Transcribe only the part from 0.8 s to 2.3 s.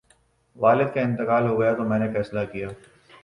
کا انتقال ہو گیا تو میں نے